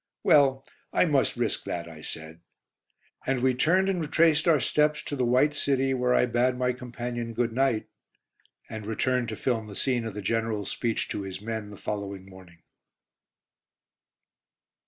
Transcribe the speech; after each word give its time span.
"Well, 0.23 0.65
I 0.91 1.05
must 1.05 1.37
risk 1.37 1.63
that," 1.65 1.87
I 1.87 2.01
said. 2.01 2.39
And 3.27 3.41
we 3.43 3.53
turned 3.53 3.87
and 3.87 4.01
retraced 4.01 4.47
our 4.47 4.59
steps 4.59 5.03
to 5.03 5.15
the 5.15 5.23
"White 5.25 5.53
City," 5.53 5.93
where 5.93 6.15
I 6.15 6.25
bade 6.25 6.57
my 6.57 6.73
companion 6.73 7.33
good 7.35 7.53
night, 7.53 7.85
and 8.67 8.87
returned 8.87 9.29
to 9.29 9.35
film 9.35 9.67
the 9.67 9.75
scene 9.75 10.03
of 10.05 10.15
the 10.15 10.23
General's 10.23 10.71
speech 10.71 11.07
to 11.09 11.21
his 11.21 11.39
men 11.39 11.69
the 11.69 11.77
following 11.77 12.27
morning. 12.27 12.63